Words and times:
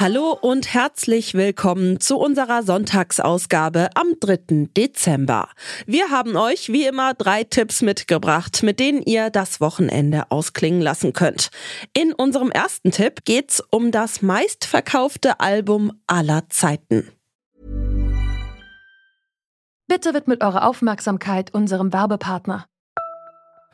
Hallo 0.00 0.30
und 0.30 0.72
herzlich 0.74 1.34
willkommen 1.34 1.98
zu 1.98 2.18
unserer 2.18 2.62
Sonntagsausgabe 2.62 3.88
am 3.96 4.14
3. 4.20 4.68
Dezember. 4.76 5.48
Wir 5.86 6.10
haben 6.10 6.36
euch 6.36 6.68
wie 6.68 6.86
immer 6.86 7.14
drei 7.14 7.42
Tipps 7.42 7.82
mitgebracht, 7.82 8.62
mit 8.62 8.78
denen 8.78 9.02
ihr 9.02 9.30
das 9.30 9.60
Wochenende 9.60 10.30
ausklingen 10.30 10.82
lassen 10.82 11.14
könnt. 11.14 11.50
In 11.94 12.12
unserem 12.12 12.52
ersten 12.52 12.92
Tipp 12.92 13.24
geht's 13.24 13.60
um 13.72 13.90
das 13.90 14.22
meistverkaufte 14.22 15.40
Album 15.40 15.90
aller 16.06 16.48
Zeiten. 16.48 17.10
Bitte 19.88 20.14
widmet 20.14 20.44
eure 20.44 20.62
Aufmerksamkeit 20.62 21.52
unserem 21.52 21.92
Werbepartner. 21.92 22.66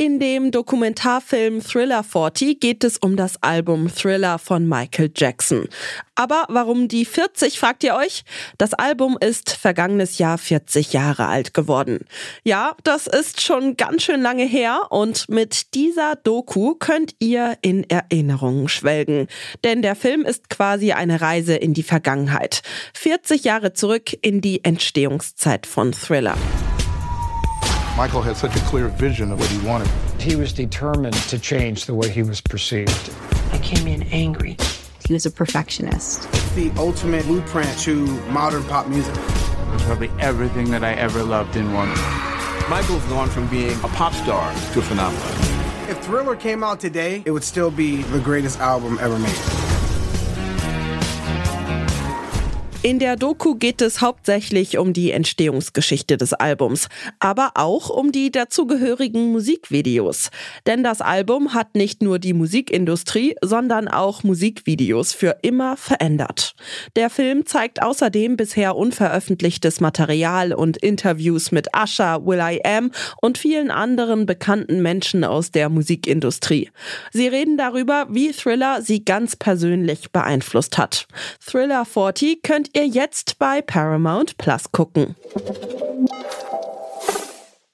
In 0.00 0.18
dem 0.18 0.50
Dokumentarfilm 0.50 1.62
Thriller 1.62 2.02
40 2.02 2.58
geht 2.58 2.84
es 2.84 2.96
um 2.96 3.16
das 3.16 3.34
Album 3.42 3.94
Thriller 3.94 4.38
von 4.38 4.66
Michael 4.66 5.10
Jackson. 5.14 5.68
Aber 6.14 6.46
warum 6.48 6.88
die 6.88 7.04
40, 7.04 7.60
fragt 7.60 7.84
ihr 7.84 7.94
euch? 7.94 8.22
Das 8.56 8.72
Album 8.72 9.18
ist 9.20 9.50
vergangenes 9.50 10.16
Jahr 10.16 10.38
40 10.38 10.94
Jahre 10.94 11.26
alt 11.26 11.52
geworden. 11.52 12.06
Ja, 12.44 12.76
das 12.82 13.08
ist 13.08 13.42
schon 13.42 13.76
ganz 13.76 14.04
schön 14.04 14.22
lange 14.22 14.46
her 14.46 14.86
und 14.88 15.28
mit 15.28 15.74
dieser 15.74 16.16
Doku 16.16 16.76
könnt 16.76 17.14
ihr 17.18 17.58
in 17.60 17.84
Erinnerungen 17.90 18.70
schwelgen. 18.70 19.26
Denn 19.64 19.82
der 19.82 19.96
Film 19.96 20.22
ist 20.22 20.48
quasi 20.48 20.92
eine 20.92 21.20
Reise 21.20 21.56
in 21.56 21.74
die 21.74 21.82
Vergangenheit. 21.82 22.62
40 22.94 23.44
Jahre 23.44 23.74
zurück 23.74 24.16
in 24.22 24.40
die 24.40 24.64
Entstehungszeit 24.64 25.66
von 25.66 25.92
Thriller. 25.92 26.38
Michael 27.96 28.22
had 28.22 28.36
such 28.36 28.56
a 28.56 28.60
clear 28.60 28.88
vision 28.88 29.32
of 29.32 29.40
what 29.40 29.48
he 29.48 29.58
wanted. 29.66 29.88
He 30.20 30.36
was 30.36 30.52
determined 30.52 31.14
to 31.14 31.38
change 31.38 31.86
the 31.86 31.94
way 31.94 32.08
he 32.08 32.22
was 32.22 32.40
perceived. 32.40 33.12
I 33.52 33.58
came 33.58 33.86
in 33.86 34.04
angry. 34.04 34.56
He 35.06 35.12
was 35.12 35.26
a 35.26 35.30
perfectionist. 35.30 36.26
It's 36.32 36.52
the 36.52 36.70
ultimate 36.76 37.24
blueprint 37.24 37.78
to 37.80 38.06
modern 38.30 38.62
pop 38.64 38.86
music. 38.86 39.14
It 39.16 39.72
was 39.72 39.82
probably 39.82 40.10
everything 40.18 40.70
that 40.70 40.84
I 40.84 40.92
ever 40.94 41.22
loved 41.22 41.56
in 41.56 41.72
one. 41.72 41.88
Michael's 42.70 43.04
gone 43.06 43.28
from 43.28 43.48
being 43.48 43.76
a 43.80 43.88
pop 43.88 44.12
star 44.14 44.52
to 44.72 44.78
a 44.78 44.82
phenomenon. 44.82 45.26
If 45.90 45.98
Thriller 46.04 46.36
came 46.36 46.62
out 46.62 46.78
today, 46.78 47.22
it 47.24 47.32
would 47.32 47.42
still 47.42 47.70
be 47.70 48.02
the 48.02 48.20
greatest 48.20 48.60
album 48.60 48.98
ever 49.00 49.18
made. 49.18 49.59
In 52.82 52.98
der 52.98 53.16
Doku 53.16 53.56
geht 53.56 53.82
es 53.82 54.00
hauptsächlich 54.00 54.78
um 54.78 54.94
die 54.94 55.10
Entstehungsgeschichte 55.10 56.16
des 56.16 56.32
Albums, 56.32 56.88
aber 57.18 57.50
auch 57.56 57.90
um 57.90 58.10
die 58.10 58.32
dazugehörigen 58.32 59.32
Musikvideos. 59.32 60.30
Denn 60.64 60.82
das 60.82 61.02
Album 61.02 61.52
hat 61.52 61.74
nicht 61.74 62.00
nur 62.00 62.18
die 62.18 62.32
Musikindustrie, 62.32 63.36
sondern 63.42 63.86
auch 63.86 64.22
Musikvideos 64.22 65.12
für 65.12 65.36
immer 65.42 65.76
verändert. 65.76 66.54
Der 66.96 67.10
Film 67.10 67.44
zeigt 67.44 67.82
außerdem 67.82 68.38
bisher 68.38 68.74
unveröffentlichtes 68.74 69.80
Material 69.80 70.54
und 70.54 70.78
Interviews 70.78 71.52
mit 71.52 71.68
Usher, 71.76 72.24
Will 72.24 72.40
I 72.40 72.64
Am 72.64 72.92
und 73.20 73.36
vielen 73.36 73.70
anderen 73.70 74.24
bekannten 74.24 74.80
Menschen 74.80 75.22
aus 75.22 75.50
der 75.50 75.68
Musikindustrie. 75.68 76.70
Sie 77.12 77.28
reden 77.28 77.58
darüber, 77.58 78.06
wie 78.08 78.32
Thriller 78.32 78.80
sie 78.80 79.04
ganz 79.04 79.36
persönlich 79.36 80.12
beeinflusst 80.12 80.78
hat. 80.78 81.06
Thriller 81.44 81.84
40 81.84 82.42
könnt 82.42 82.69
ihr 82.76 82.86
jetzt 82.86 83.38
bei 83.38 83.62
Paramount 83.62 84.38
Plus 84.38 84.72
gucken. 84.72 85.16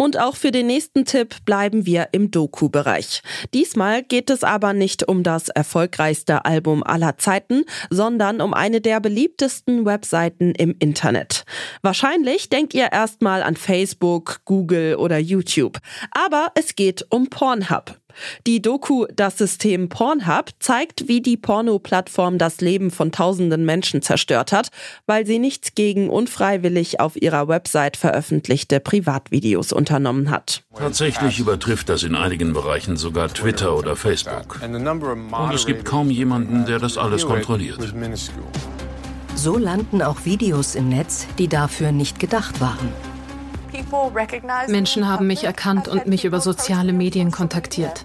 Und 0.00 0.18
auch 0.18 0.34
für 0.34 0.50
den 0.50 0.66
nächsten 0.66 1.04
Tipp 1.04 1.44
bleiben 1.44 1.84
wir 1.84 2.08
im 2.12 2.30
Doku-Bereich. 2.30 3.20
Diesmal 3.52 4.02
geht 4.02 4.30
es 4.30 4.42
aber 4.42 4.72
nicht 4.72 5.06
um 5.06 5.22
das 5.22 5.50
erfolgreichste 5.50 6.46
Album 6.46 6.82
aller 6.82 7.18
Zeiten, 7.18 7.64
sondern 7.90 8.40
um 8.40 8.54
eine 8.54 8.80
der 8.80 8.98
beliebtesten 9.00 9.84
Webseiten 9.84 10.54
im 10.54 10.74
Internet. 10.78 11.44
Wahrscheinlich 11.82 12.48
denkt 12.48 12.72
ihr 12.72 12.90
erstmal 12.92 13.42
an 13.42 13.56
Facebook, 13.56 14.40
Google 14.46 14.96
oder 14.96 15.18
YouTube. 15.18 15.76
Aber 16.12 16.50
es 16.54 16.76
geht 16.76 17.04
um 17.10 17.28
Pornhub. 17.28 17.99
Die 18.46 18.62
Doku 18.62 19.06
Das 19.14 19.38
System 19.38 19.88
Pornhub 19.88 20.50
zeigt, 20.58 21.08
wie 21.08 21.20
die 21.20 21.36
Porno-Plattform 21.36 22.38
das 22.38 22.60
Leben 22.60 22.90
von 22.90 23.12
tausenden 23.12 23.64
Menschen 23.64 24.02
zerstört 24.02 24.52
hat, 24.52 24.70
weil 25.06 25.26
sie 25.26 25.38
nichts 25.38 25.74
gegen 25.74 26.10
unfreiwillig 26.10 27.00
auf 27.00 27.20
ihrer 27.20 27.48
Website 27.48 27.96
veröffentlichte 27.96 28.80
Privatvideos 28.80 29.72
unternommen 29.72 30.30
hat. 30.30 30.62
Tatsächlich 30.76 31.38
übertrifft 31.38 31.88
das 31.88 32.02
in 32.02 32.14
einigen 32.14 32.52
Bereichen 32.52 32.96
sogar 32.96 33.28
Twitter 33.28 33.76
oder 33.76 33.96
Facebook. 33.96 34.60
Und 34.62 35.54
es 35.54 35.66
gibt 35.66 35.84
kaum 35.84 36.10
jemanden, 36.10 36.66
der 36.66 36.78
das 36.78 36.98
alles 36.98 37.26
kontrolliert. 37.26 37.78
So 39.34 39.56
landen 39.56 40.02
auch 40.02 40.24
Videos 40.24 40.74
im 40.74 40.88
Netz, 40.88 41.26
die 41.38 41.48
dafür 41.48 41.92
nicht 41.92 42.18
gedacht 42.20 42.60
waren. 42.60 43.09
Menschen 44.68 45.08
haben 45.08 45.26
mich 45.26 45.44
erkannt 45.44 45.88
und 45.88 46.06
mich 46.06 46.24
über 46.24 46.40
soziale 46.40 46.92
Medien 46.92 47.30
kontaktiert. 47.30 48.04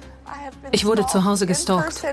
Ich 0.72 0.86
wurde 0.86 1.06
zu 1.06 1.24
Hause 1.26 1.46
gestalkt. 1.46 2.04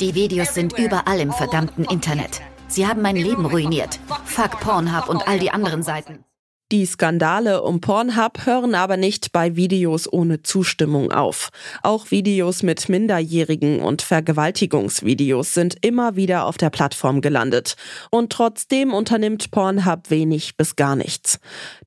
Die 0.00 0.14
Videos 0.14 0.54
sind 0.54 0.78
überall 0.78 1.20
im 1.20 1.32
verdammten 1.32 1.84
Internet. 1.84 2.40
Sie 2.68 2.86
haben 2.86 3.02
mein 3.02 3.16
Leben 3.16 3.46
ruiniert. 3.46 3.98
Fuck 4.24 4.60
Pornhub 4.60 5.08
und 5.08 5.28
all 5.28 5.38
die 5.38 5.50
anderen 5.50 5.82
Seiten. 5.82 6.24
Die 6.72 6.84
Skandale 6.84 7.62
um 7.62 7.80
Pornhub 7.80 8.44
hören 8.44 8.74
aber 8.74 8.96
nicht 8.96 9.30
bei 9.30 9.54
Videos 9.54 10.12
ohne 10.12 10.42
Zustimmung 10.42 11.12
auf. 11.12 11.50
Auch 11.84 12.10
Videos 12.10 12.64
mit 12.64 12.88
Minderjährigen 12.88 13.78
und 13.78 14.02
Vergewaltigungsvideos 14.02 15.54
sind 15.54 15.76
immer 15.82 16.16
wieder 16.16 16.44
auf 16.44 16.56
der 16.56 16.70
Plattform 16.70 17.20
gelandet. 17.20 17.76
Und 18.10 18.32
trotzdem 18.32 18.92
unternimmt 18.92 19.52
Pornhub 19.52 20.10
wenig 20.10 20.56
bis 20.56 20.74
gar 20.74 20.96
nichts. 20.96 21.38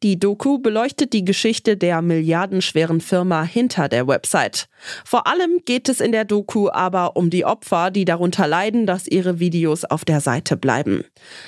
Die 0.02 0.18
Doku 0.18 0.60
beleuchtet 0.60 1.12
die 1.12 1.26
Geschichte 1.26 1.76
der 1.76 2.02
milliardenschweren 2.02 3.02
Firma 3.02 3.44
hinter 3.44 3.90
der 3.90 4.08
Website. 4.08 4.70
Vor 5.04 5.28
allem 5.28 5.60
geht 5.66 5.90
es 5.90 6.00
in 6.00 6.14
der 6.14 6.24
Doku 6.24 6.70
aber 6.70 7.18
um 7.18 7.30
die 7.30 7.44
Opfer, 7.44 7.92
die 7.92 8.06
darunter 8.06 8.48
leiden, 8.48 8.86
dass 8.86 9.08
ihre 9.08 9.42
Videos 9.42 9.84
auf 9.84 10.06
der 10.06 10.22
Seite 10.22 10.56
bleiben. 10.56 11.04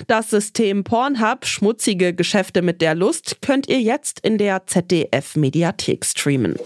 Das 0.06 0.28
System 0.28 0.84
Pornhub, 0.84 1.46
schmutzige 1.46 2.12
Geschäfte 2.14 2.60
mit 2.60 2.82
der 2.82 2.94
Lust, 2.94 3.21
könnt 3.40 3.68
ihr 3.68 3.80
jetzt 3.80 4.20
in 4.20 4.38
der 4.38 4.66
ZDF 4.66 5.36
Mediathek 5.36 6.04
streamen. 6.04 6.56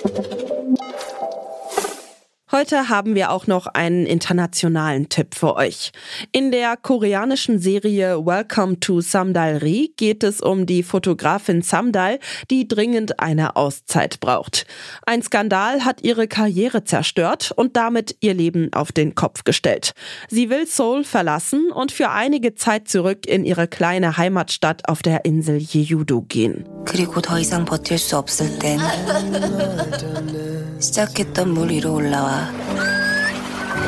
Heute 2.56 2.89
haben 2.89 3.16
wir 3.16 3.31
auch 3.31 3.47
noch 3.47 3.66
einen 3.66 4.06
internationalen 4.06 5.07
Tipp 5.07 5.35
für 5.35 5.56
euch. 5.56 5.91
In 6.34 6.51
der 6.51 6.75
koreanischen 6.75 7.59
Serie 7.59 8.25
Welcome 8.25 8.81
to 8.81 9.00
Samdalri 9.00 9.94
geht 9.95 10.21
es 10.25 10.42
um 10.42 10.65
die 10.65 10.83
Fotografin 10.83 11.62
Samdal, 11.62 12.19
die 12.50 12.68
dringend 12.68 13.21
eine 13.21 13.56
Auszeit 13.56 14.19
braucht. 14.19 14.65
Ein 15.06 15.24
Skandal 15.24 15.86
hat 15.86 16.03
ihre 16.03 16.27
Karriere 16.27 16.83
zerstört 16.83 17.53
und 17.56 17.77
damit 17.77 18.18
ihr 18.19 18.33
Leben 18.33 18.74
auf 18.74 18.92
den 18.92 19.15
Kopf 19.15 19.45
gestellt. 19.45 19.94
Sie 20.27 20.50
will 20.50 20.68
Seoul 20.68 21.06
verlassen 21.06 21.71
und 21.71 21.94
für 21.94 22.09
einige 22.09 22.56
Zeit 22.56 22.89
zurück 22.89 23.27
in 23.27 23.45
ihre 23.45 23.69
kleine 23.69 24.18
Heimatstadt 24.18 24.89
auf 24.89 25.01
der 25.01 25.24
Insel 25.24 25.57
Jeju-do 25.57 26.24
gehen. 26.24 26.65
그리고 26.83 27.21
더 27.21 27.39
이상 27.39 27.63
버틸 27.63 27.98
수 27.98 28.18
없을 28.18 28.59
땐 28.59 28.80
시작했던 30.80 31.53
물 31.53 31.69
위로 31.69 31.95
올라와 31.95 32.51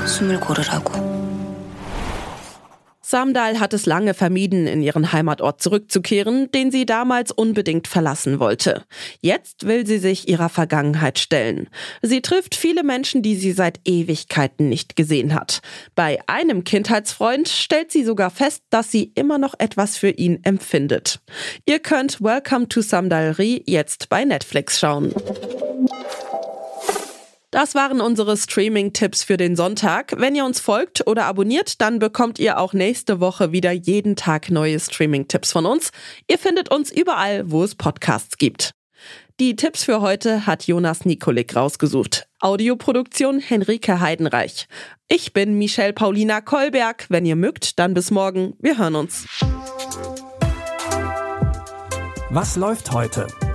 숨을 0.07 0.39
고르라고. 0.39 1.13
Samdal 3.13 3.59
hat 3.59 3.75
es 3.75 3.85
lange 3.85 4.15
vermieden, 4.15 4.65
in 4.65 4.81
ihren 4.81 5.11
Heimatort 5.11 5.61
zurückzukehren, 5.61 6.49
den 6.49 6.71
sie 6.71 6.87
damals 6.87 7.31
unbedingt 7.31 7.87
verlassen 7.87 8.39
wollte. 8.39 8.85
Jetzt 9.21 9.67
will 9.67 9.85
sie 9.85 9.99
sich 9.99 10.27
ihrer 10.27 10.49
Vergangenheit 10.49 11.19
stellen. 11.19 11.69
Sie 12.01 12.23
trifft 12.23 12.55
viele 12.55 12.81
Menschen, 12.81 13.21
die 13.21 13.35
sie 13.35 13.51
seit 13.51 13.79
Ewigkeiten 13.85 14.67
nicht 14.67 14.95
gesehen 14.95 15.35
hat. 15.35 15.61
Bei 15.93 16.21
einem 16.25 16.63
Kindheitsfreund 16.63 17.49
stellt 17.49 17.91
sie 17.91 18.03
sogar 18.03 18.31
fest, 18.31 18.63
dass 18.71 18.89
sie 18.89 19.11
immer 19.13 19.37
noch 19.37 19.53
etwas 19.59 19.95
für 19.95 20.09
ihn 20.09 20.39
empfindet. 20.43 21.19
Ihr 21.67 21.77
könnt 21.77 22.19
Welcome 22.19 22.67
to 22.67 22.81
Samdalri 22.81 23.61
jetzt 23.67 24.09
bei 24.09 24.25
Netflix 24.25 24.79
schauen. 24.79 25.13
Das 27.50 27.74
waren 27.74 28.02
unsere 28.02 28.36
Streaming-Tipps 28.36 29.22
für 29.22 29.38
den 29.38 29.56
Sonntag. 29.56 30.12
Wenn 30.18 30.34
ihr 30.34 30.44
uns 30.44 30.60
folgt 30.60 31.06
oder 31.06 31.24
abonniert, 31.24 31.80
dann 31.80 31.98
bekommt 31.98 32.38
ihr 32.38 32.58
auch 32.58 32.74
nächste 32.74 33.20
Woche 33.20 33.52
wieder 33.52 33.72
jeden 33.72 34.16
Tag 34.16 34.50
neue 34.50 34.78
Streaming-Tipps 34.78 35.52
von 35.52 35.64
uns. 35.64 35.90
Ihr 36.28 36.38
findet 36.38 36.70
uns 36.70 36.92
überall, 36.92 37.50
wo 37.50 37.64
es 37.64 37.74
Podcasts 37.74 38.36
gibt. 38.36 38.72
Die 39.40 39.56
Tipps 39.56 39.84
für 39.84 40.02
heute 40.02 40.46
hat 40.46 40.66
Jonas 40.66 41.06
Nikolik 41.06 41.56
rausgesucht. 41.56 42.28
Audioproduktion 42.40 43.38
Henrike 43.40 43.98
Heidenreich. 43.98 44.66
Ich 45.08 45.32
bin 45.32 45.56
Michelle 45.56 45.94
Paulina 45.94 46.42
Kolberg. 46.42 47.06
Wenn 47.08 47.24
ihr 47.24 47.36
mögt, 47.36 47.78
dann 47.78 47.94
bis 47.94 48.10
morgen. 48.10 48.56
Wir 48.58 48.76
hören 48.76 48.96
uns. 48.96 49.26
Was 52.30 52.56
läuft 52.56 52.92
heute? 52.92 53.26